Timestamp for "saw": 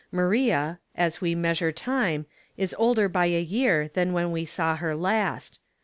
4.45-4.75